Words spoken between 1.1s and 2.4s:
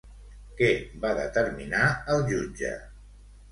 determinar el